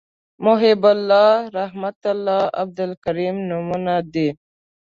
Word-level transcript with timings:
محیب 0.45 0.81
الله 0.95 1.29
رحمت 1.59 1.99
الله 2.13 2.41
عبدالکریم 2.61 3.35
نومونه 3.49 3.95
دي 4.13 4.29